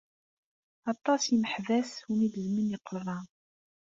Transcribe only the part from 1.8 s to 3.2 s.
iwumi gezmen iqerra.